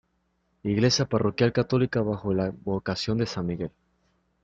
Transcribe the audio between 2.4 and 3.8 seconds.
advocación de San Miguel.